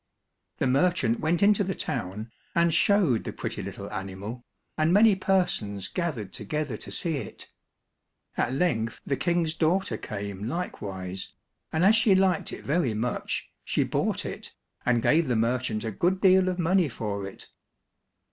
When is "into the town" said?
1.43-2.31